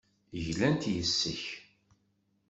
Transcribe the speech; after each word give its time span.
Glant 0.45 0.83
yes-k. 0.93 1.41